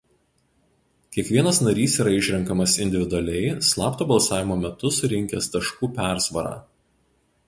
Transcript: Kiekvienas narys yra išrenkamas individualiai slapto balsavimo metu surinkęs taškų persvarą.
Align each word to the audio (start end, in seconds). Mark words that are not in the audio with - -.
Kiekvienas 1.17 1.57
narys 1.65 1.97
yra 2.05 2.13
išrenkamas 2.19 2.77
individualiai 2.85 3.51
slapto 3.67 4.07
balsavimo 4.13 4.57
metu 4.63 4.91
surinkęs 4.97 5.51
taškų 5.57 5.91
persvarą. 5.99 6.55